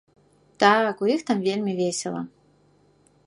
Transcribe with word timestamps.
Так, 0.63 1.03
у 1.05 1.11
іх 1.15 1.21
там 1.27 1.45
вельмі 1.49 1.75
весела. 1.81 2.21